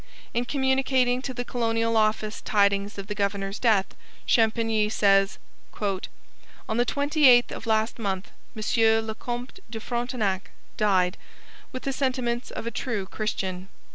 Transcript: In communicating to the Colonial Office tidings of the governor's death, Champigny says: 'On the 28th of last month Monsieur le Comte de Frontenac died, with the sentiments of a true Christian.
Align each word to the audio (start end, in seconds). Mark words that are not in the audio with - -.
In 0.33 0.45
communicating 0.45 1.21
to 1.21 1.31
the 1.31 1.45
Colonial 1.45 1.95
Office 1.95 2.41
tidings 2.41 2.97
of 2.97 3.05
the 3.05 3.13
governor's 3.13 3.59
death, 3.59 3.85
Champigny 4.25 4.89
says: 4.89 5.37
'On 5.79 6.77
the 6.77 6.85
28th 6.87 7.51
of 7.51 7.67
last 7.67 7.99
month 7.99 8.31
Monsieur 8.55 8.99
le 8.99 9.13
Comte 9.13 9.59
de 9.69 9.79
Frontenac 9.79 10.49
died, 10.75 11.17
with 11.71 11.83
the 11.83 11.93
sentiments 11.93 12.49
of 12.49 12.65
a 12.65 12.71
true 12.71 13.05
Christian. 13.05 13.69